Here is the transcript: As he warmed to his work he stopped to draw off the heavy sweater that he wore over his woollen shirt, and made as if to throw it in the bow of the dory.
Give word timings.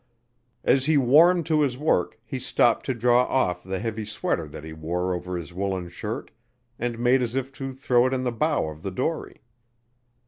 As 0.63 0.87
he 0.87 0.97
warmed 0.97 1.45
to 1.45 1.61
his 1.61 1.77
work 1.77 2.19
he 2.25 2.39
stopped 2.39 2.87
to 2.87 2.95
draw 2.95 3.21
off 3.25 3.61
the 3.61 3.77
heavy 3.77 4.03
sweater 4.03 4.47
that 4.47 4.63
he 4.63 4.73
wore 4.73 5.13
over 5.13 5.37
his 5.37 5.53
woollen 5.53 5.89
shirt, 5.89 6.31
and 6.79 6.97
made 6.97 7.21
as 7.21 7.35
if 7.35 7.51
to 7.61 7.71
throw 7.75 8.07
it 8.07 8.13
in 8.13 8.23
the 8.23 8.31
bow 8.31 8.65
of 8.69 8.81
the 8.81 8.89
dory. 8.89 9.43